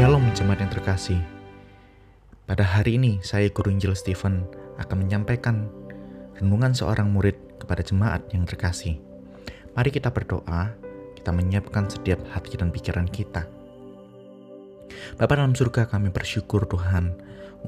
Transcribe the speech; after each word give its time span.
Shalom 0.00 0.32
jemaat 0.32 0.64
yang 0.64 0.72
terkasih. 0.72 1.20
Pada 2.48 2.64
hari 2.64 2.96
ini 2.96 3.20
saya 3.20 3.52
Guru 3.52 3.68
Injil 3.68 3.92
Stephen 3.92 4.48
akan 4.80 4.96
menyampaikan 5.04 5.68
renungan 6.40 6.72
seorang 6.72 7.12
murid 7.12 7.36
kepada 7.60 7.84
jemaat 7.84 8.24
yang 8.32 8.48
terkasih. 8.48 8.96
Mari 9.76 9.92
kita 9.92 10.08
berdoa, 10.08 10.72
kita 11.20 11.36
menyiapkan 11.36 11.92
setiap 11.92 12.16
hati 12.32 12.56
dan 12.56 12.72
pikiran 12.72 13.04
kita. 13.12 13.44
Bapa 15.20 15.36
dalam 15.36 15.52
surga 15.52 15.84
kami 15.84 16.08
bersyukur 16.08 16.64
Tuhan 16.64 17.12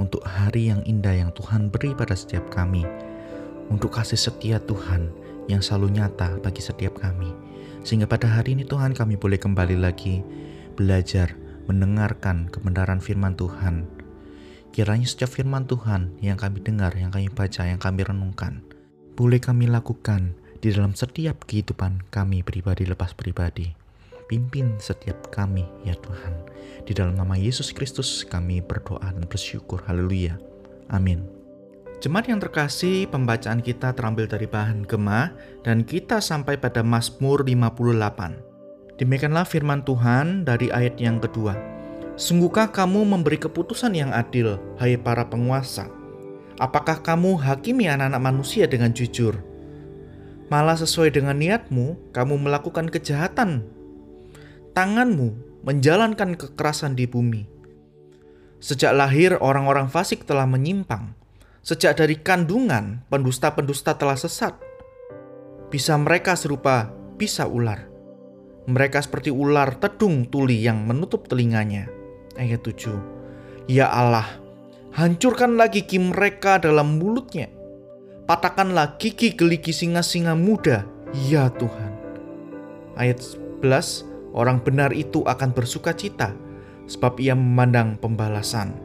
untuk 0.01 0.25
hari 0.25 0.73
yang 0.73 0.81
indah 0.89 1.13
yang 1.13 1.37
Tuhan 1.37 1.69
beri 1.69 1.93
pada 1.93 2.17
setiap 2.17 2.49
kami. 2.49 2.89
Untuk 3.69 3.93
kasih 3.93 4.17
setia 4.17 4.57
Tuhan 4.57 5.13
yang 5.53 5.61
selalu 5.61 6.01
nyata 6.01 6.41
bagi 6.41 6.65
setiap 6.65 6.97
kami. 6.97 7.29
Sehingga 7.85 8.09
pada 8.09 8.25
hari 8.25 8.57
ini 8.57 8.65
Tuhan 8.65 8.97
kami 8.97 9.21
boleh 9.21 9.37
kembali 9.37 9.77
lagi 9.77 10.25
belajar 10.81 11.42
mendengarkan 11.67 12.51
kebenaran 12.51 12.99
firman 12.99 13.35
Tuhan. 13.39 13.87
Kiranya 14.73 15.05
setiap 15.05 15.37
firman 15.37 15.69
Tuhan 15.69 16.17
yang 16.25 16.41
kami 16.41 16.65
dengar, 16.65 16.97
yang 16.97 17.13
kami 17.13 17.29
baca, 17.29 17.69
yang 17.69 17.77
kami 17.77 18.09
renungkan, 18.09 18.65
boleh 19.13 19.37
kami 19.37 19.69
lakukan 19.69 20.33
di 20.63 20.73
dalam 20.73 20.97
setiap 20.97 21.45
kehidupan 21.45 22.09
kami 22.09 22.41
pribadi 22.41 22.89
lepas 22.89 23.13
pribadi. 23.13 23.75
Pimpin 24.31 24.81
setiap 24.81 25.29
kami 25.29 25.69
ya 25.85 25.93
Tuhan. 25.99 26.33
Di 26.89 26.97
dalam 26.97 27.19
nama 27.19 27.37
Yesus 27.37 27.75
Kristus 27.75 28.25
kami 28.25 28.65
berdoa 28.65 29.13
dan 29.13 29.29
bersyukur. 29.29 29.85
Haleluya. 29.85 30.41
Amin. 30.89 31.43
Jemaat 32.03 32.33
yang 32.33 32.43
terkasih, 32.43 33.07
pembacaan 33.13 33.63
kita 33.63 33.95
terambil 33.95 34.27
dari 34.27 34.51
bahan 34.51 34.89
Gema 34.89 35.31
dan 35.63 35.87
kita 35.87 36.19
sampai 36.19 36.59
pada 36.59 36.83
Mazmur 36.83 37.47
58. 37.47 38.52
Demikianlah 39.03 39.43
firman 39.43 39.83
Tuhan 39.83 40.47
dari 40.47 40.71
ayat 40.71 40.95
yang 41.03 41.19
kedua. 41.19 41.59
Sungguhkah 42.15 42.71
kamu 42.71 43.03
memberi 43.03 43.35
keputusan 43.35 43.99
yang 43.99 44.15
adil, 44.15 44.63
hai 44.79 44.95
para 44.95 45.27
penguasa? 45.27 45.91
Apakah 46.63 47.03
kamu 47.03 47.35
hakimi 47.35 47.91
anak-anak 47.91 48.23
manusia 48.23 48.71
dengan 48.71 48.95
jujur? 48.95 49.43
Malah 50.55 50.79
sesuai 50.79 51.19
dengan 51.19 51.35
niatmu, 51.35 52.15
kamu 52.15 52.47
melakukan 52.47 52.87
kejahatan. 52.95 53.67
Tanganmu 54.71 55.35
menjalankan 55.67 56.39
kekerasan 56.39 56.95
di 56.95 57.11
bumi. 57.11 57.51
Sejak 58.63 58.95
lahir 58.95 59.35
orang-orang 59.43 59.91
fasik 59.91 60.23
telah 60.31 60.47
menyimpang. 60.47 61.11
Sejak 61.67 61.99
dari 61.99 62.23
kandungan, 62.23 63.03
pendusta-pendusta 63.11 63.99
telah 63.99 64.15
sesat. 64.15 64.55
Bisa 65.75 65.99
mereka 65.99 66.39
serupa 66.39 66.95
bisa 67.19 67.51
ular 67.51 67.92
mereka 68.67 69.03
seperti 69.03 69.35
ular 69.35 69.75
tedung 69.83 70.31
tuli 70.31 70.63
yang 70.63 70.87
menutup 70.87 71.27
telinganya. 71.27 71.91
Ayat 72.39 72.63
7. 72.63 73.67
Ya 73.67 73.91
Allah, 73.91 74.27
hancurkanlah 74.95 75.71
gigi 75.71 75.99
mereka 75.99 76.63
dalam 76.63 77.03
mulutnya. 77.03 77.51
Patahkanlah 78.27 79.03
gigi 79.03 79.35
geligi 79.35 79.75
singa-singa 79.75 80.39
muda, 80.39 80.87
ya 81.27 81.51
Tuhan. 81.51 81.91
Ayat 82.95 83.19
11, 83.63 84.07
orang 84.31 84.63
benar 84.63 84.95
itu 84.95 85.27
akan 85.27 85.51
bersuka 85.51 85.91
cita, 85.93 86.31
sebab 86.87 87.19
ia 87.19 87.35
memandang 87.35 87.99
pembalasan. 87.99 88.79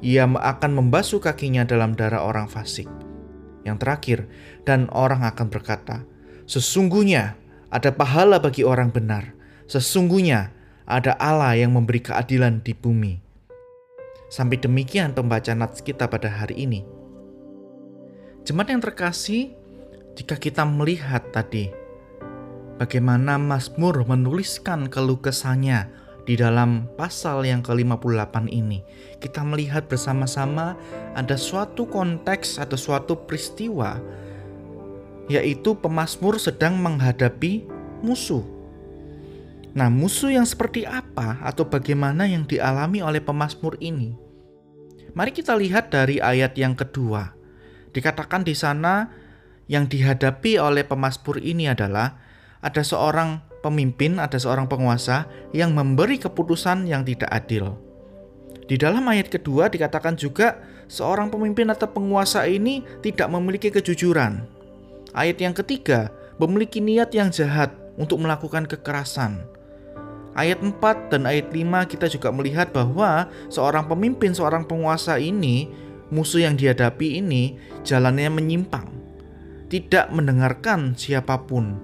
Ia 0.00 0.24
akan 0.24 0.78
membasuh 0.78 1.20
kakinya 1.20 1.68
dalam 1.68 1.92
darah 1.92 2.24
orang 2.24 2.48
fasik. 2.48 2.88
Yang 3.66 3.76
terakhir, 3.84 4.18
dan 4.64 4.88
orang 4.94 5.26
akan 5.26 5.52
berkata, 5.52 6.06
Sesungguhnya 6.48 7.36
ada 7.68 7.92
pahala 7.92 8.40
bagi 8.40 8.64
orang 8.64 8.88
benar. 8.88 9.36
Sesungguhnya 9.68 10.52
ada 10.88 11.12
Allah 11.20 11.52
yang 11.52 11.76
memberi 11.76 12.00
keadilan 12.00 12.64
di 12.64 12.72
bumi. 12.72 13.20
Sampai 14.32 14.60
demikian 14.60 15.12
pembacaan 15.12 15.60
nats 15.60 15.84
kita 15.84 16.08
pada 16.08 16.28
hari 16.28 16.64
ini. 16.64 16.80
Jemaat 18.48 18.72
yang 18.72 18.80
terkasih, 18.80 19.52
jika 20.16 20.40
kita 20.40 20.64
melihat 20.64 21.28
tadi 21.32 21.68
bagaimana 22.80 23.36
Mazmur 23.36 24.08
menuliskan 24.08 24.88
keluh 24.88 25.20
kesahnya 25.20 25.92
di 26.24 26.36
dalam 26.36 26.88
pasal 26.96 27.44
yang 27.44 27.60
ke-58 27.60 28.48
ini, 28.48 28.80
kita 29.20 29.44
melihat 29.44 29.84
bersama-sama 29.88 30.76
ada 31.12 31.36
suatu 31.36 31.84
konteks, 31.84 32.56
ada 32.56 32.76
suatu 32.76 33.16
peristiwa 33.28 34.00
yaitu 35.28 35.76
pemazmur 35.76 36.40
sedang 36.40 36.80
menghadapi 36.80 37.68
musuh. 38.00 38.42
Nah, 39.76 39.92
musuh 39.92 40.32
yang 40.32 40.48
seperti 40.48 40.88
apa 40.88 41.38
atau 41.44 41.68
bagaimana 41.68 42.26
yang 42.26 42.48
dialami 42.48 43.04
oleh 43.04 43.20
pemazmur 43.22 43.76
ini? 43.78 44.16
Mari 45.12 45.30
kita 45.30 45.54
lihat 45.54 45.92
dari 45.92 46.18
ayat 46.18 46.56
yang 46.56 46.74
kedua. 46.74 47.36
Dikatakan 47.92 48.42
di 48.42 48.56
sana 48.56 49.12
yang 49.68 49.86
dihadapi 49.86 50.56
oleh 50.56 50.82
pemazmur 50.82 51.38
ini 51.38 51.68
adalah 51.68 52.16
ada 52.64 52.82
seorang 52.82 53.44
pemimpin, 53.60 54.18
ada 54.18 54.40
seorang 54.40 54.66
penguasa 54.66 55.28
yang 55.52 55.76
memberi 55.76 56.16
keputusan 56.18 56.88
yang 56.88 57.04
tidak 57.04 57.28
adil. 57.30 57.76
Di 58.68 58.76
dalam 58.76 59.04
ayat 59.08 59.32
kedua 59.32 59.72
dikatakan 59.72 60.16
juga 60.16 60.60
seorang 60.88 61.32
pemimpin 61.32 61.68
atau 61.72 61.88
penguasa 61.88 62.44
ini 62.44 62.84
tidak 63.00 63.28
memiliki 63.32 63.72
kejujuran. 63.72 64.57
Ayat 65.16 65.40
yang 65.40 65.56
ketiga, 65.56 66.12
memiliki 66.36 66.78
niat 66.84 67.12
yang 67.16 67.32
jahat 67.32 67.72
untuk 67.96 68.20
melakukan 68.20 68.68
kekerasan. 68.68 69.42
Ayat 70.38 70.62
4 70.62 71.10
dan 71.10 71.26
ayat 71.26 71.50
5 71.50 71.90
kita 71.90 72.06
juga 72.06 72.30
melihat 72.30 72.70
bahwa 72.70 73.26
seorang 73.50 73.90
pemimpin, 73.90 74.30
seorang 74.30 74.62
penguasa 74.62 75.18
ini, 75.18 75.66
musuh 76.14 76.46
yang 76.46 76.54
dihadapi 76.54 77.18
ini 77.18 77.58
jalannya 77.82 78.30
menyimpang. 78.30 78.86
Tidak 79.68 80.14
mendengarkan 80.14 80.94
siapa 80.94 81.42
pun. 81.44 81.76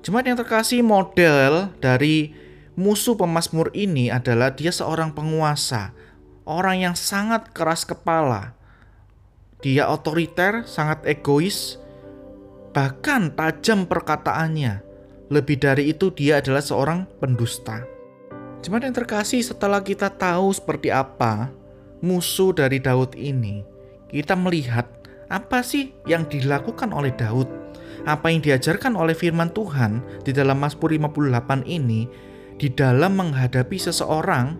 Jemaat 0.00 0.26
yang 0.30 0.38
terkasih 0.38 0.80
model 0.86 1.74
dari 1.82 2.32
musuh 2.78 3.18
pemazmur 3.18 3.74
ini 3.74 4.08
adalah 4.08 4.54
dia 4.54 4.70
seorang 4.70 5.12
penguasa, 5.12 5.92
orang 6.48 6.86
yang 6.86 6.94
sangat 6.96 7.50
keras 7.52 7.84
kepala. 7.84 8.56
Dia 9.60 9.90
otoriter, 9.90 10.64
sangat 10.64 11.02
egois, 11.04 11.76
bahkan 12.76 13.32
tajam 13.32 13.88
perkataannya. 13.88 14.84
Lebih 15.32 15.56
dari 15.64 15.96
itu, 15.96 16.12
dia 16.12 16.44
adalah 16.44 16.60
seorang 16.60 17.08
pendusta. 17.16 17.80
Cuman 18.60 18.84
yang 18.84 18.92
terkasih, 18.92 19.40
setelah 19.40 19.80
kita 19.80 20.12
tahu 20.12 20.52
seperti 20.52 20.92
apa 20.92 21.48
musuh 22.04 22.52
dari 22.52 22.76
Daud 22.76 23.16
ini, 23.16 23.64
kita 24.12 24.36
melihat 24.36 24.84
apa 25.32 25.64
sih 25.64 25.96
yang 26.04 26.28
dilakukan 26.28 26.92
oleh 26.92 27.16
Daud, 27.16 27.48
apa 28.04 28.28
yang 28.28 28.44
diajarkan 28.44 28.92
oleh 28.94 29.16
firman 29.16 29.48
Tuhan 29.56 30.04
di 30.22 30.36
dalam 30.36 30.60
Mazmur 30.60 30.92
58 30.92 31.64
ini 31.64 32.06
di 32.60 32.68
dalam 32.72 33.16
menghadapi 33.16 33.76
seseorang 33.76 34.56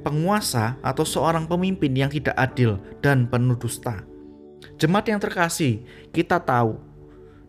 penguasa 0.00 0.80
atau 0.80 1.04
seorang 1.04 1.44
pemimpin 1.44 1.92
yang 1.92 2.08
tidak 2.08 2.34
adil 2.40 2.80
dan 3.04 3.28
penuh 3.28 3.56
dusta. 3.56 4.02
Jemaat 4.80 5.12
yang 5.12 5.20
terkasih, 5.20 5.84
kita 6.12 6.40
tahu 6.40 6.89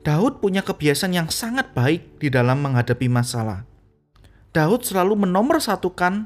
Daud 0.02 0.42
punya 0.42 0.66
kebiasaan 0.66 1.14
yang 1.14 1.30
sangat 1.30 1.78
baik 1.78 2.18
di 2.18 2.34
dalam 2.34 2.66
menghadapi 2.66 3.06
masalah. 3.06 3.70
Daud 4.50 4.82
selalu 4.82 5.30
menomorsatukan 5.30 6.26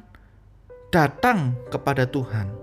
datang 0.96 1.60
kepada 1.68 2.08
Tuhan. 2.08 2.56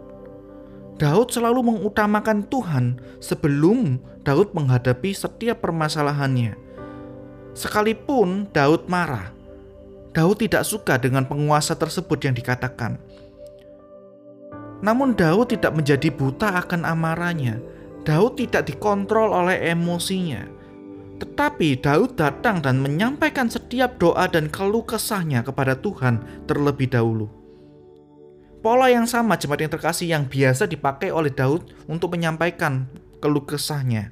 Daud 0.97 1.29
selalu 1.29 1.61
mengutamakan 1.69 2.49
Tuhan 2.49 2.97
sebelum 3.21 4.01
Daud 4.25 4.57
menghadapi 4.57 5.13
setiap 5.13 5.61
permasalahannya. 5.61 6.57
Sekalipun 7.53 8.49
Daud 8.49 8.89
marah, 8.89 9.37
Daud 10.17 10.41
tidak 10.41 10.65
suka 10.65 10.97
dengan 10.97 11.29
penguasa 11.29 11.77
tersebut 11.77 12.25
yang 12.25 12.33
dikatakan. 12.33 12.97
Namun 14.81 15.13
Daud 15.13 15.53
tidak 15.53 15.77
menjadi 15.77 16.09
buta 16.09 16.57
akan 16.57 16.89
amarahnya. 16.89 17.61
Daud 18.09 18.41
tidak 18.41 18.65
dikontrol 18.65 19.29
oleh 19.37 19.69
emosinya 19.69 20.62
tetapi 21.23 21.79
Daud 21.79 22.19
datang 22.19 22.59
dan 22.59 22.83
menyampaikan 22.83 23.47
setiap 23.47 23.95
doa 24.03 24.27
dan 24.27 24.51
keluh 24.51 24.83
kesahnya 24.83 25.47
kepada 25.47 25.79
Tuhan 25.79 26.19
terlebih 26.51 26.91
dahulu. 26.91 27.31
Pola 28.59 28.91
yang 28.91 29.07
sama 29.07 29.39
jemaat 29.39 29.63
yang 29.63 29.71
terkasih 29.71 30.11
yang 30.11 30.27
biasa 30.27 30.67
dipakai 30.67 31.15
oleh 31.15 31.31
Daud 31.31 31.71
untuk 31.87 32.19
menyampaikan 32.19 32.91
keluh 33.23 33.47
kesahnya. 33.47 34.11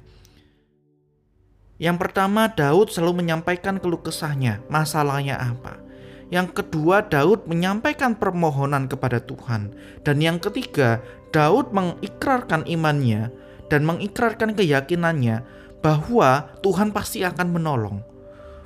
Yang 1.83 1.97
pertama, 1.99 2.47
Daud 2.47 2.95
selalu 2.95 3.27
menyampaikan 3.27 3.75
keluh 3.83 3.99
kesahnya, 3.99 4.63
masalahnya 4.71 5.35
apa. 5.35 5.83
Yang 6.31 6.63
kedua, 6.63 7.03
Daud 7.03 7.43
menyampaikan 7.43 8.15
permohonan 8.15 8.87
kepada 8.87 9.19
Tuhan. 9.19 9.75
Dan 10.07 10.23
yang 10.23 10.39
ketiga, 10.39 11.03
Daud 11.35 11.75
mengikrarkan 11.75 12.63
imannya 12.71 13.35
dan 13.67 13.83
mengikrarkan 13.83 14.55
keyakinannya 14.55 15.60
bahwa 15.81 16.47
Tuhan 16.61 16.93
pasti 16.93 17.25
akan 17.25 17.57
menolong, 17.57 17.97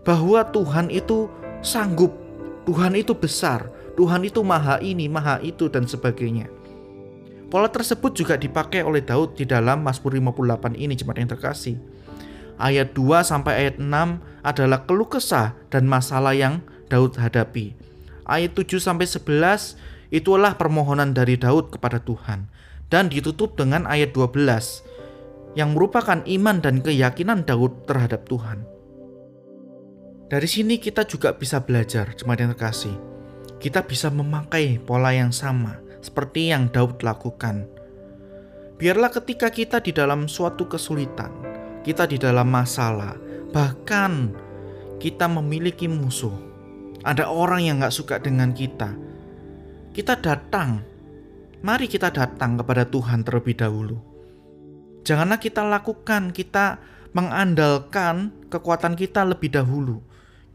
bahwa 0.03 0.43
Tuhan 0.51 0.91
itu 0.91 1.31
sanggup, 1.63 2.11
Tuhan 2.67 2.93
itu 2.99 3.15
besar, 3.15 3.71
Tuhan 3.95 4.27
itu 4.27 4.43
maha 4.43 4.77
ini, 4.83 5.07
maha 5.07 5.39
itu, 5.39 5.71
dan 5.71 5.87
sebagainya. 5.87 6.51
Pola 7.47 7.71
tersebut 7.71 8.11
juga 8.11 8.35
dipakai 8.35 8.83
oleh 8.83 8.99
Daud 8.99 9.39
di 9.39 9.47
dalam 9.47 9.79
Mazmur 9.79 10.11
58 10.11 10.75
ini, 10.75 10.93
jemaat 10.93 11.23
yang 11.23 11.31
terkasih. 11.31 11.79
Ayat 12.59 12.91
2 12.91 13.23
sampai 13.23 13.53
ayat 13.67 13.75
6 13.79 14.19
adalah 14.43 14.83
keluh 14.83 15.07
kesah 15.07 15.55
dan 15.71 15.87
masalah 15.87 16.35
yang 16.35 16.63
Daud 16.91 17.15
hadapi. 17.15 17.75
Ayat 18.27 18.55
7 18.55 18.79
sampai 18.79 19.07
11 19.07 19.75
itulah 20.11 20.55
permohonan 20.55 21.11
dari 21.11 21.35
Daud 21.35 21.71
kepada 21.71 21.99
Tuhan 21.99 22.47
dan 22.89 23.11
ditutup 23.11 23.59
dengan 23.59 23.83
ayat 23.89 24.15
12 24.15 24.94
yang 25.55 25.71
merupakan 25.71 26.19
iman 26.19 26.59
dan 26.59 26.83
keyakinan 26.83 27.47
Daud 27.47 27.87
terhadap 27.87 28.27
Tuhan. 28.27 28.67
Dari 30.27 30.49
sini 30.51 30.75
kita 30.75 31.07
juga 31.07 31.31
bisa 31.31 31.63
belajar, 31.63 32.11
jemaat 32.13 32.43
yang 32.43 32.51
terkasih. 32.51 32.95
Kita 33.55 33.87
bisa 33.87 34.11
memakai 34.11 34.83
pola 34.83 35.15
yang 35.15 35.31
sama 35.31 35.79
seperti 36.03 36.51
yang 36.51 36.67
Daud 36.69 36.99
lakukan. 37.01 37.65
Biarlah 38.75 39.07
ketika 39.15 39.47
kita 39.47 39.79
di 39.79 39.95
dalam 39.95 40.27
suatu 40.27 40.67
kesulitan, 40.67 41.31
kita 41.87 42.03
di 42.03 42.19
dalam 42.19 42.51
masalah, 42.51 43.15
bahkan 43.55 44.35
kita 44.99 45.31
memiliki 45.31 45.87
musuh, 45.87 46.35
ada 47.07 47.31
orang 47.31 47.63
yang 47.63 47.79
gak 47.79 47.95
suka 47.95 48.19
dengan 48.19 48.51
kita, 48.51 48.91
kita 49.95 50.19
datang. 50.19 50.83
Mari 51.63 51.87
kita 51.87 52.11
datang 52.11 52.59
kepada 52.59 52.83
Tuhan 52.85 53.23
terlebih 53.23 53.55
dahulu. 53.57 54.14
Janganlah 55.05 55.37
kita 55.37 55.61
lakukan, 55.61 56.33
kita 56.33 56.81
mengandalkan 57.13 58.33
kekuatan 58.49 58.97
kita 58.97 59.21
lebih 59.23 59.53
dahulu 59.53 60.01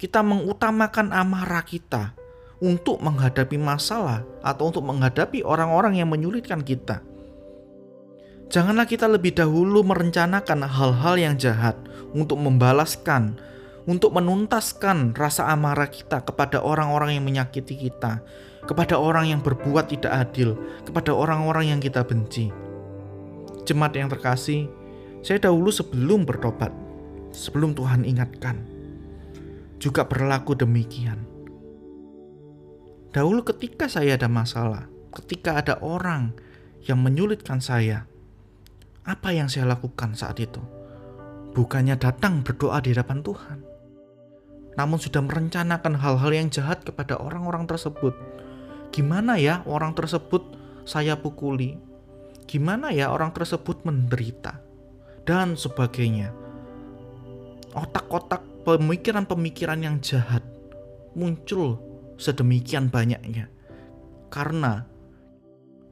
kita 0.01 0.25
mengutamakan 0.25 1.13
amarah 1.13 1.61
kita 1.61 2.17
untuk 2.57 3.05
menghadapi 3.05 3.61
masalah 3.61 4.25
atau 4.41 4.73
untuk 4.73 4.81
menghadapi 4.89 5.45
orang-orang 5.45 6.01
yang 6.01 6.09
menyulitkan 6.09 6.65
kita. 6.65 7.05
Janganlah 8.49 8.89
kita 8.89 9.05
lebih 9.07 9.37
dahulu 9.37 9.85
merencanakan 9.85 10.65
hal-hal 10.65 11.15
yang 11.21 11.37
jahat 11.37 11.77
untuk 12.17 12.41
membalaskan, 12.41 13.37
untuk 13.85 14.17
menuntaskan 14.17 15.13
rasa 15.13 15.53
amarah 15.53 15.93
kita 15.93 16.25
kepada 16.25 16.65
orang-orang 16.65 17.21
yang 17.21 17.25
menyakiti 17.29 17.77
kita, 17.77 18.25
kepada 18.65 18.97
orang 18.97 19.29
yang 19.37 19.45
berbuat 19.45 19.93
tidak 19.93 20.17
adil, 20.17 20.57
kepada 20.89 21.13
orang-orang 21.13 21.77
yang 21.77 21.81
kita 21.81 22.01
benci. 22.03 22.70
Jemaat 23.71 23.95
yang 23.95 24.11
terkasih, 24.11 24.67
saya 25.23 25.39
dahulu 25.39 25.71
sebelum 25.71 26.27
bertobat, 26.27 26.75
sebelum 27.31 27.71
Tuhan 27.71 28.03
ingatkan, 28.03 28.67
juga 29.79 30.11
berlaku 30.11 30.59
demikian. 30.59 31.23
Dahulu 33.15 33.47
ketika 33.47 33.87
saya 33.87 34.19
ada 34.19 34.27
masalah, 34.27 34.91
ketika 35.15 35.63
ada 35.63 35.79
orang 35.87 36.35
yang 36.83 36.99
menyulitkan 36.99 37.63
saya, 37.63 38.11
apa 39.07 39.31
yang 39.31 39.47
saya 39.47 39.71
lakukan 39.71 40.19
saat 40.19 40.43
itu? 40.43 40.59
Bukannya 41.55 41.95
datang 41.95 42.43
berdoa 42.43 42.83
di 42.83 42.91
hadapan 42.91 43.23
Tuhan, 43.23 43.59
namun 44.75 44.99
sudah 44.99 45.23
merencanakan 45.23 45.95
hal-hal 45.95 46.31
yang 46.35 46.51
jahat 46.51 46.83
kepada 46.83 47.23
orang-orang 47.23 47.71
tersebut. 47.71 48.19
Gimana 48.91 49.39
ya 49.39 49.63
orang 49.63 49.95
tersebut 49.95 50.59
saya 50.83 51.15
pukuli? 51.15 51.90
Gimana 52.51 52.91
ya 52.91 53.15
orang 53.15 53.31
tersebut 53.31 53.87
menderita? 53.87 54.59
Dan 55.23 55.55
sebagainya. 55.55 56.35
Otak-otak 57.79 58.67
pemikiran-pemikiran 58.67 59.79
yang 59.79 60.03
jahat 60.03 60.43
muncul 61.15 61.79
sedemikian 62.19 62.91
banyaknya 62.91 63.47
karena 64.35 64.83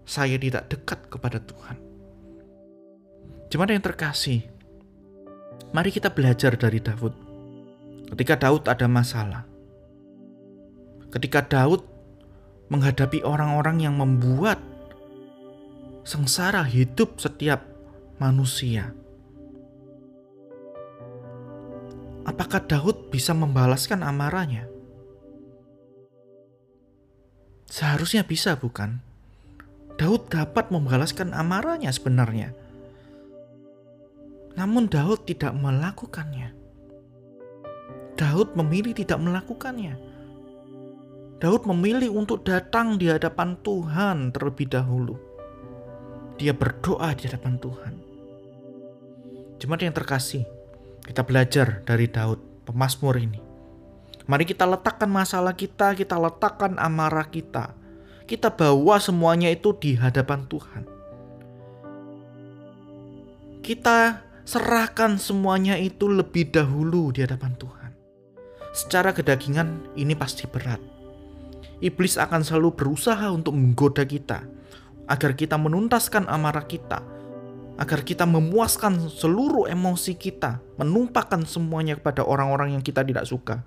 saya 0.02 0.34
tidak 0.34 0.66
dekat 0.66 0.98
kepada 1.06 1.38
Tuhan. 1.38 1.78
Jemaat 3.54 3.70
yang 3.78 3.84
terkasih, 3.86 4.42
mari 5.70 5.94
kita 5.94 6.10
belajar 6.10 6.58
dari 6.58 6.82
Daud. 6.82 7.14
Ketika 8.10 8.34
Daud 8.34 8.66
ada 8.66 8.90
masalah, 8.90 9.46
ketika 11.14 11.46
Daud 11.46 11.86
menghadapi 12.66 13.22
orang-orang 13.22 13.86
yang 13.86 13.94
membuat 13.94 14.58
sengsara 16.08 16.64
hidup 16.64 17.20
setiap 17.20 17.68
manusia, 18.16 18.96
apakah 22.24 22.64
Daud 22.64 23.12
bisa 23.12 23.36
membalaskan 23.36 24.00
amarahnya? 24.00 24.64
Seharusnya 27.68 28.24
bisa, 28.24 28.56
bukan? 28.56 29.04
Daud 30.00 30.32
dapat 30.32 30.72
membalaskan 30.72 31.36
amarahnya 31.36 31.92
sebenarnya. 31.92 32.56
Namun 34.56 34.88
Daud 34.88 35.28
tidak 35.28 35.52
melakukannya. 35.52 36.56
Daud 38.16 38.56
memilih 38.56 38.96
tidak 38.96 39.20
melakukannya. 39.20 40.00
Daud 41.36 41.68
memilih 41.68 42.16
untuk 42.16 42.48
datang 42.48 42.96
di 42.96 43.12
hadapan 43.12 43.60
Tuhan 43.60 44.32
terlebih 44.32 44.72
dahulu. 44.72 45.27
Dia 46.38 46.54
berdoa 46.54 47.10
di 47.18 47.26
hadapan 47.26 47.58
Tuhan. 47.58 47.94
Jemaat 49.58 49.82
yang 49.82 49.90
terkasih, 49.90 50.46
kita 51.02 51.26
belajar 51.26 51.82
dari 51.82 52.06
Daud, 52.06 52.62
pemazmur 52.62 53.18
ini. 53.18 53.42
Mari 54.30 54.46
kita 54.46 54.62
letakkan 54.62 55.10
masalah 55.10 55.58
kita, 55.58 55.98
kita 55.98 56.14
letakkan 56.14 56.78
amarah 56.78 57.26
kita. 57.26 57.74
Kita 58.22 58.54
bawa 58.54 59.02
semuanya 59.02 59.50
itu 59.50 59.74
di 59.82 59.98
hadapan 59.98 60.46
Tuhan. 60.46 60.86
Kita 63.58 64.22
serahkan 64.46 65.18
semuanya 65.18 65.74
itu 65.74 66.06
lebih 66.06 66.54
dahulu 66.54 67.10
di 67.10 67.26
hadapan 67.26 67.58
Tuhan. 67.58 67.90
Secara 68.78 69.10
kedagingan 69.10 69.90
ini 69.98 70.14
pasti 70.14 70.46
berat. 70.46 70.78
Iblis 71.82 72.14
akan 72.14 72.46
selalu 72.46 72.78
berusaha 72.78 73.26
untuk 73.34 73.58
menggoda 73.58 74.06
kita 74.06 74.46
agar 75.08 75.32
kita 75.32 75.56
menuntaskan 75.56 76.28
amarah 76.28 76.68
kita, 76.68 77.00
agar 77.80 78.04
kita 78.04 78.28
memuaskan 78.28 79.08
seluruh 79.08 79.64
emosi 79.66 80.12
kita, 80.14 80.60
menumpahkan 80.76 81.48
semuanya 81.48 81.96
kepada 81.96 82.22
orang-orang 82.22 82.76
yang 82.76 82.84
kita 82.84 83.00
tidak 83.00 83.24
suka. 83.24 83.64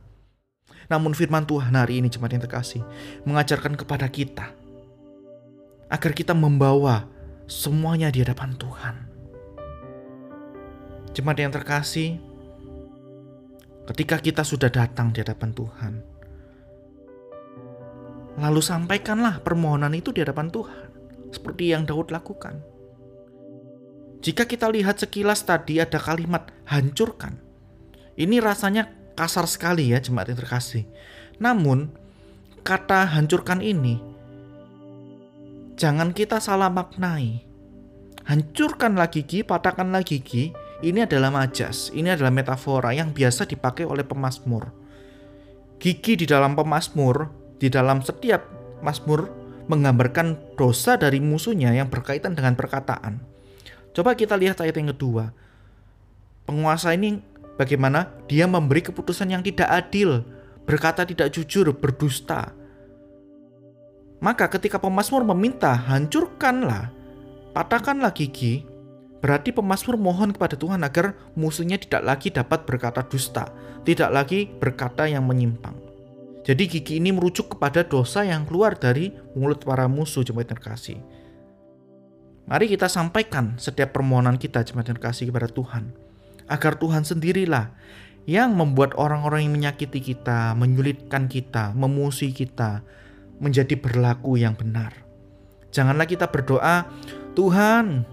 Namun 0.87 1.17
firman 1.17 1.47
Tuhan 1.47 1.73
hari 1.73 2.03
ini 2.03 2.11
jemaat 2.11 2.35
yang 2.35 2.43
terkasih 2.43 2.83
mengajarkan 3.23 3.79
kepada 3.79 4.11
kita 4.11 4.51
agar 5.91 6.11
kita 6.11 6.35
membawa 6.35 7.07
semuanya 7.47 8.11
di 8.11 8.19
hadapan 8.23 8.55
Tuhan. 8.55 8.95
Jemaat 11.11 11.37
yang 11.43 11.51
terkasih, 11.51 12.15
ketika 13.91 14.19
kita 14.19 14.43
sudah 14.47 14.71
datang 14.71 15.11
di 15.11 15.19
hadapan 15.19 15.51
Tuhan, 15.51 15.93
lalu 18.39 18.61
sampaikanlah 18.63 19.43
permohonan 19.43 19.91
itu 19.91 20.15
di 20.15 20.23
hadapan 20.23 20.47
Tuhan, 20.47 20.90
seperti 21.31 21.71
yang 21.71 21.87
Daud 21.87 22.11
lakukan. 22.11 22.59
Jika 24.21 24.45
kita 24.45 24.69
lihat 24.69 25.01
sekilas 25.01 25.41
tadi 25.41 25.81
ada 25.81 25.97
kalimat 25.97 26.53
hancurkan. 26.69 27.41
Ini 28.13 28.37
rasanya 28.37 28.91
kasar 29.17 29.49
sekali 29.49 29.89
ya 29.89 29.97
jemaat 29.97 30.29
yang 30.29 30.39
terkasih. 30.45 30.85
Namun 31.41 31.89
kata 32.61 33.09
hancurkan 33.17 33.65
ini 33.65 33.97
jangan 35.81 36.13
kita 36.13 36.37
salah 36.37 36.69
maknai. 36.69 37.41
Hancurkanlah 38.21 39.09
gigi, 39.09 39.41
patahkanlah 39.41 40.05
gigi. 40.05 40.53
Ini 40.85 41.09
adalah 41.09 41.33
majas, 41.33 41.89
ini 41.89 42.13
adalah 42.13 42.29
metafora 42.29 42.93
yang 42.93 43.13
biasa 43.13 43.49
dipakai 43.49 43.85
oleh 43.85 44.05
pemazmur. 44.05 44.69
Gigi 45.81 46.13
di 46.13 46.25
dalam 46.29 46.53
pemazmur, 46.53 47.29
di 47.57 47.69
dalam 47.69 48.05
setiap 48.05 48.45
mazmur 48.85 49.40
menggambarkan 49.67 50.57
dosa 50.57 50.97
dari 50.97 51.19
musuhnya 51.19 51.73
yang 51.75 51.89
berkaitan 51.91 52.33
dengan 52.33 52.57
perkataan. 52.57 53.21
Coba 53.91 54.15
kita 54.15 54.39
lihat 54.39 54.63
ayat 54.63 54.79
yang 54.79 54.95
kedua. 54.95 55.35
Penguasa 56.47 56.95
ini 56.95 57.19
bagaimana 57.59 58.09
dia 58.25 58.47
memberi 58.47 58.81
keputusan 58.81 59.29
yang 59.29 59.43
tidak 59.43 59.67
adil, 59.67 60.23
berkata 60.63 61.03
tidak 61.03 61.29
jujur, 61.35 61.69
berdusta. 61.75 62.55
Maka 64.21 64.47
ketika 64.47 64.77
pemazmur 64.77 65.25
meminta 65.25 65.73
hancurkanlah, 65.73 66.93
patahkanlah 67.51 68.13
gigi, 68.13 68.63
berarti 69.19 69.51
pemazmur 69.51 69.97
mohon 69.97 70.31
kepada 70.31 70.55
Tuhan 70.55 70.81
agar 70.85 71.17
musuhnya 71.35 71.77
tidak 71.81 72.05
lagi 72.05 72.29
dapat 72.31 72.63
berkata 72.63 73.01
dusta, 73.03 73.49
tidak 73.83 74.09
lagi 74.13 74.47
berkata 74.47 75.09
yang 75.09 75.25
menyimpang. 75.25 75.90
Jadi 76.41 76.63
gigi 76.65 76.97
ini 76.97 77.13
merujuk 77.13 77.57
kepada 77.57 77.85
dosa 77.85 78.25
yang 78.25 78.49
keluar 78.49 78.73
dari 78.73 79.13
mulut 79.37 79.61
para 79.61 79.85
musuh 79.85 80.25
jemaat 80.25 80.49
terkasih. 80.49 80.97
Mari 82.49 82.65
kita 82.65 82.89
sampaikan 82.89 83.55
setiap 83.61 83.93
permohonan 83.93 84.41
kita 84.41 84.65
jemaat 84.65 84.89
yang 84.89 84.97
kasih 84.97 85.29
kepada 85.29 85.47
Tuhan. 85.47 85.93
Agar 86.49 86.75
Tuhan 86.81 87.05
sendirilah 87.05 87.71
yang 88.25 88.57
membuat 88.57 88.97
orang-orang 88.97 89.45
yang 89.47 89.53
menyakiti 89.53 90.01
kita, 90.01 90.57
menyulitkan 90.57 91.29
kita, 91.29 91.71
memusuhi 91.77 92.33
kita, 92.33 92.81
menjadi 93.41 93.77
berlaku 93.77 94.37
yang 94.41 94.57
benar. 94.57 94.93
Janganlah 95.71 96.05
kita 96.09 96.27
berdoa, 96.27 96.89
Tuhan, 97.37 98.03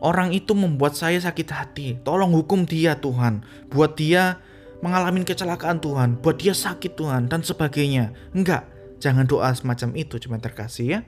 orang 0.00 0.34
itu 0.34 0.56
membuat 0.56 0.96
saya 0.96 1.20
sakit 1.20 1.48
hati. 1.52 1.86
Tolong 2.02 2.32
hukum 2.32 2.64
dia 2.64 2.96
Tuhan. 2.96 3.44
Buat 3.68 4.00
dia 4.00 4.40
mengalami 4.82 5.22
kecelakaan 5.22 5.78
Tuhan. 5.78 6.18
Buat 6.20 6.42
dia 6.42 6.52
sakit 6.52 6.98
Tuhan 6.98 7.30
dan 7.30 7.40
sebagainya. 7.40 8.12
Enggak, 8.34 8.66
jangan 8.98 9.24
doa 9.24 9.54
semacam 9.54 9.94
itu 9.96 10.18
cuma 10.18 10.42
terkasih 10.42 10.86
ya. 10.98 11.00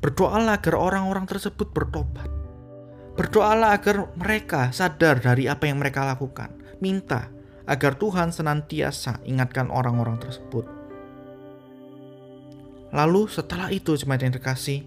Berdoalah 0.00 0.58
agar 0.58 0.74
orang-orang 0.76 1.28
tersebut 1.28 1.70
bertobat. 1.70 2.28
Berdoalah 3.16 3.76
agar 3.76 4.12
mereka 4.16 4.72
sadar 4.72 5.20
dari 5.20 5.48
apa 5.48 5.68
yang 5.68 5.80
mereka 5.80 6.04
lakukan. 6.04 6.52
Minta 6.80 7.32
agar 7.64 7.96
Tuhan 7.96 8.32
senantiasa 8.32 9.24
ingatkan 9.24 9.72
orang-orang 9.72 10.20
tersebut. 10.20 10.68
Lalu 12.92 13.28
setelah 13.28 13.72
itu 13.72 13.96
jemaat 13.96 14.22
yang 14.24 14.36
terkasih, 14.36 14.84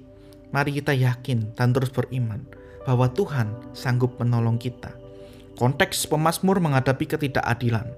mari 0.50 0.78
kita 0.78 0.96
yakin 0.96 1.54
dan 1.54 1.74
terus 1.76 1.90
beriman 1.94 2.46
bahwa 2.88 3.10
Tuhan 3.12 3.54
sanggup 3.76 4.18
menolong 4.18 4.58
kita. 4.58 4.94
Konteks 5.58 6.06
pemazmur 6.06 6.62
menghadapi 6.62 7.06
ketidakadilan. 7.10 7.90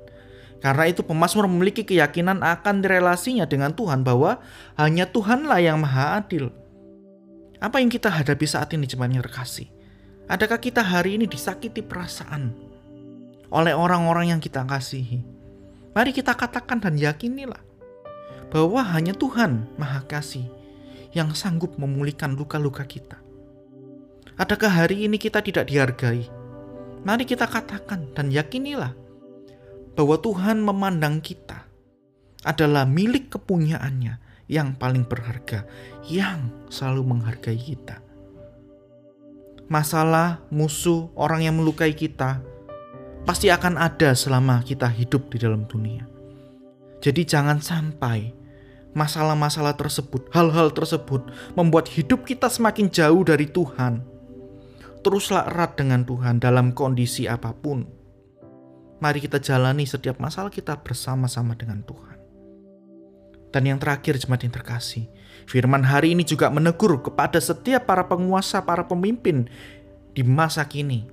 Karena 0.61 0.85
itu 0.85 1.01
pemazmur 1.01 1.49
memiliki 1.49 1.81
keyakinan 1.81 2.45
akan 2.45 2.85
relasinya 2.85 3.49
dengan 3.49 3.73
Tuhan 3.73 4.05
bahwa 4.05 4.37
hanya 4.77 5.09
Tuhanlah 5.09 5.57
yang 5.57 5.81
maha 5.81 6.21
adil. 6.21 6.53
Apa 7.57 7.81
yang 7.81 7.89
kita 7.89 8.13
hadapi 8.13 8.45
saat 8.45 8.69
ini 8.77 8.85
jemaat 8.85 9.13
yang 9.13 9.25
terkasih? 9.25 9.69
Adakah 10.29 10.61
kita 10.61 10.85
hari 10.85 11.17
ini 11.17 11.25
disakiti 11.25 11.81
perasaan 11.81 12.53
oleh 13.49 13.73
orang-orang 13.73 14.31
yang 14.31 14.39
kita 14.41 14.61
kasihi? 14.63 15.25
Mari 15.91 16.15
kita 16.15 16.37
katakan 16.37 16.79
dan 16.79 16.95
yakinilah 16.95 17.59
bahwa 18.47 18.79
hanya 18.95 19.11
Tuhan 19.11 19.67
Maha 19.75 20.07
Kasih 20.07 20.47
yang 21.11 21.35
sanggup 21.35 21.75
memulihkan 21.75 22.35
luka-luka 22.35 22.87
kita. 22.87 23.19
Adakah 24.39 24.71
hari 24.85 25.03
ini 25.05 25.19
kita 25.19 25.43
tidak 25.43 25.67
dihargai? 25.67 26.40
Mari 27.01 27.25
kita 27.25 27.49
katakan 27.49 28.13
dan 28.13 28.29
yakinilah 28.29 28.93
bahwa 29.97 30.15
Tuhan 30.21 30.61
memandang 30.61 31.17
kita 31.19 31.65
adalah 32.45 32.85
milik 32.85 33.33
kepunyaannya 33.33 34.17
yang 34.51 34.75
paling 34.75 35.07
berharga, 35.07 35.65
yang 36.05 36.51
selalu 36.67 37.15
menghargai 37.15 37.57
kita. 37.57 38.03
Masalah, 39.71 40.43
musuh, 40.51 41.07
orang 41.15 41.47
yang 41.47 41.55
melukai 41.55 41.95
kita 41.95 42.43
pasti 43.23 43.47
akan 43.47 43.79
ada 43.79 44.11
selama 44.11 44.59
kita 44.67 44.91
hidup 44.91 45.31
di 45.31 45.37
dalam 45.39 45.63
dunia. 45.63 46.03
Jadi 46.99 47.23
jangan 47.23 47.63
sampai 47.63 48.35
masalah-masalah 48.91 49.73
tersebut, 49.79 50.27
hal-hal 50.35 50.75
tersebut 50.75 51.23
membuat 51.55 51.87
hidup 51.87 52.27
kita 52.27 52.51
semakin 52.51 52.91
jauh 52.91 53.23
dari 53.23 53.47
Tuhan. 53.47 54.03
Teruslah 55.01 55.49
erat 55.49 55.77
dengan 55.77 56.05
Tuhan 56.05 56.37
dalam 56.37 56.77
kondisi 56.77 57.25
apa 57.25 57.53
pun. 57.57 57.85
Mari 59.01 59.17
kita 59.17 59.41
jalani 59.41 59.89
setiap 59.89 60.21
masalah 60.21 60.53
kita 60.53 60.77
bersama-sama 60.77 61.57
dengan 61.57 61.81
Tuhan. 61.81 62.17
Dan 63.51 63.67
yang 63.67 63.81
terakhir 63.81 64.15
jemaat 64.21 64.45
yang 64.45 64.53
terkasih, 64.53 65.09
firman 65.49 65.83
hari 65.83 66.13
ini 66.13 66.23
juga 66.23 66.53
menegur 66.53 67.01
kepada 67.01 67.41
setiap 67.41 67.89
para 67.89 68.05
penguasa, 68.05 68.61
para 68.61 68.85
pemimpin 68.85 69.49
di 70.13 70.21
masa 70.21 70.63
kini. 70.69 71.09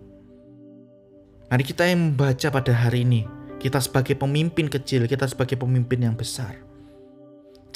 Mari 1.49 1.65
kita 1.65 1.89
yang 1.89 2.13
membaca 2.13 2.53
pada 2.53 2.73
hari 2.77 3.09
ini, 3.09 3.25
kita 3.57 3.81
sebagai 3.81 4.15
pemimpin 4.15 4.69
kecil, 4.69 5.09
kita 5.09 5.25
sebagai 5.25 5.57
pemimpin 5.57 6.05
yang 6.05 6.15
besar 6.15 6.69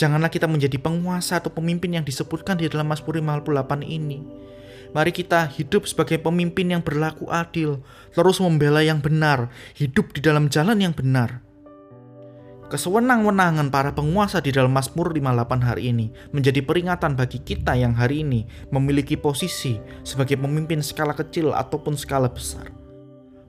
Janganlah 0.03 0.33
kita 0.33 0.49
menjadi 0.49 0.81
penguasa 0.81 1.39
atau 1.39 1.53
pemimpin 1.53 2.01
yang 2.01 2.05
disebutkan 2.05 2.57
di 2.57 2.69
dalam 2.69 2.89
Mazmur 2.89 3.21
58 3.21 3.85
ini. 3.85 4.25
Mari 4.93 5.09
kita 5.09 5.49
hidup 5.49 5.89
sebagai 5.89 6.21
pemimpin 6.21 6.69
yang 6.69 6.85
berlaku 6.85 7.25
adil, 7.33 7.81
terus 8.13 8.37
membela 8.45 8.85
yang 8.85 9.01
benar, 9.01 9.49
hidup 9.73 10.13
di 10.13 10.21
dalam 10.21 10.53
jalan 10.53 10.77
yang 10.85 10.93
benar. 10.93 11.41
Kesewenang-wenangan 12.69 13.69
para 13.69 13.93
penguasa 13.93 14.41
di 14.41 14.49
dalam 14.49 14.73
Mazmur 14.73 15.13
58 15.13 15.61
hari 15.61 15.93
ini 15.93 16.09
menjadi 16.33 16.65
peringatan 16.65 17.17
bagi 17.17 17.41
kita 17.45 17.77
yang 17.77 17.93
hari 17.93 18.25
ini 18.25 18.49
memiliki 18.73 19.13
posisi 19.17 19.77
sebagai 20.05 20.41
pemimpin 20.41 20.81
skala 20.81 21.13
kecil 21.13 21.53
ataupun 21.53 21.97
skala 21.97 22.33
besar. 22.33 22.73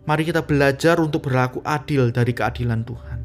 Mari 0.03 0.27
kita 0.27 0.43
belajar 0.43 0.99
untuk 0.99 1.31
berlaku 1.31 1.63
adil 1.63 2.11
dari 2.11 2.35
keadilan 2.35 2.83
Tuhan. 2.83 3.19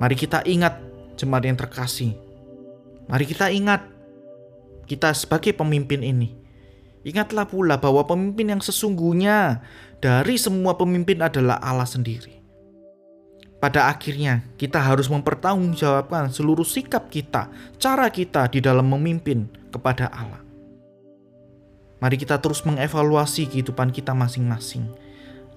Mari 0.00 0.16
kita 0.16 0.48
ingat 0.48 0.80
jemaat 1.20 1.44
yang 1.44 1.60
terkasih. 1.60 2.16
Mari 3.04 3.28
kita 3.28 3.52
ingat, 3.52 3.84
kita 4.88 5.12
sebagai 5.12 5.52
pemimpin 5.52 6.00
ini. 6.00 6.32
Ingatlah 7.00 7.48
pula 7.48 7.80
bahwa 7.80 8.04
pemimpin 8.04 8.52
yang 8.52 8.62
sesungguhnya 8.62 9.64
dari 10.00 10.36
semua 10.36 10.76
pemimpin 10.76 11.20
adalah 11.24 11.56
Allah 11.60 11.88
sendiri. 11.88 12.40
Pada 13.60 13.92
akhirnya, 13.92 14.44
kita 14.56 14.80
harus 14.80 15.12
mempertanggungjawabkan 15.12 16.32
seluruh 16.32 16.64
sikap 16.64 17.12
kita, 17.12 17.52
cara 17.76 18.08
kita 18.08 18.48
di 18.48 18.64
dalam 18.64 18.88
memimpin 18.88 19.48
kepada 19.68 20.08
Allah. 20.08 20.40
Mari 22.00 22.16
kita 22.16 22.40
terus 22.40 22.64
mengevaluasi 22.64 23.44
kehidupan 23.52 23.92
kita 23.92 24.16
masing-masing. 24.16 24.88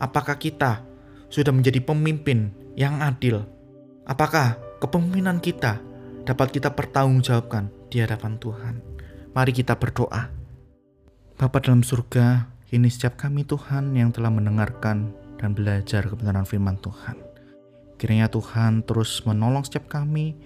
Apakah 0.04 0.36
kita 0.36 0.84
sudah 1.32 1.56
menjadi 1.56 1.80
pemimpin 1.80 2.52
yang 2.76 3.00
adil? 3.00 3.48
Apakah 4.04 4.60
kepemimpinan 4.84 5.40
kita 5.40 5.80
dapat 6.24 6.56
kita 6.56 6.72
pertanggungjawabkan 6.72 7.68
di 7.92 8.00
hadapan 8.00 8.40
Tuhan. 8.40 8.76
Mari 9.36 9.52
kita 9.52 9.76
berdoa. 9.76 10.43
Bapa 11.44 11.60
dalam 11.60 11.84
surga, 11.84 12.48
ini 12.72 12.88
setiap 12.88 13.20
kami 13.20 13.44
Tuhan 13.44 13.92
yang 14.00 14.16
telah 14.16 14.32
mendengarkan 14.32 15.12
dan 15.36 15.52
belajar 15.52 16.08
kebenaran 16.08 16.48
firman 16.48 16.80
Tuhan. 16.80 17.20
Kiranya 18.00 18.32
Tuhan 18.32 18.80
terus 18.88 19.20
menolong 19.28 19.68
setiap 19.68 19.92
kami, 19.92 20.40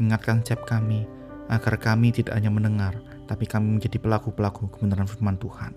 mengingatkan 0.00 0.40
setiap 0.40 0.64
kami, 0.64 1.04
agar 1.52 1.76
kami 1.76 2.16
tidak 2.16 2.32
hanya 2.32 2.48
mendengar, 2.48 2.96
tapi 3.28 3.44
kami 3.44 3.76
menjadi 3.76 4.00
pelaku-pelaku 4.00 4.72
kebenaran 4.72 5.04
firman 5.04 5.36
Tuhan. 5.36 5.76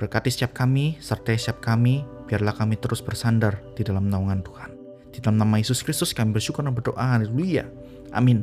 Berkati 0.00 0.32
setiap 0.32 0.56
kami, 0.56 0.96
serta 0.96 1.36
setiap 1.36 1.60
kami, 1.60 2.00
biarlah 2.32 2.56
kami 2.56 2.80
terus 2.80 3.04
bersandar 3.04 3.60
di 3.76 3.84
dalam 3.84 4.08
naungan 4.08 4.40
Tuhan. 4.40 4.72
Di 5.12 5.20
dalam 5.20 5.36
nama 5.36 5.60
Yesus 5.60 5.84
Kristus 5.84 6.16
kami 6.16 6.32
bersyukur 6.32 6.64
dan 6.64 6.72
berdoa. 6.72 7.20
Haleluya. 7.20 7.68
Amin. 8.16 8.40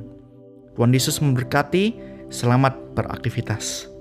Tuhan 0.77 0.93
Yesus 0.93 1.17
memberkati. 1.25 2.05
Selamat 2.29 2.77
beraktivitas. 2.93 3.96